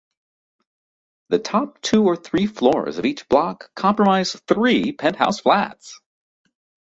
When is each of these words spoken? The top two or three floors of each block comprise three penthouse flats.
The 1.29 1.37
top 1.37 1.79
two 1.79 2.03
or 2.05 2.15
three 2.15 2.47
floors 2.47 2.97
of 2.97 3.05
each 3.05 3.29
block 3.29 3.69
comprise 3.75 4.31
three 4.47 4.93
penthouse 4.93 5.41
flats. 5.41 6.01